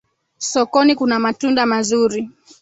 Sokoni 0.37 0.95
kuna 0.95 1.19
matunda 1.19 1.65
mazuri 1.65 2.29